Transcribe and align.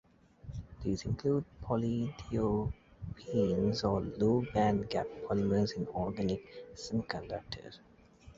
These 0.81 1.05
include 1.05 1.45
polythiophenes 1.63 3.83
or 3.83 4.01
low 4.01 4.41
band 4.51 4.89
gap 4.89 5.05
polymers 5.29 5.75
in 5.77 5.87
organic 5.89 6.43
semiconductors. 6.73 7.77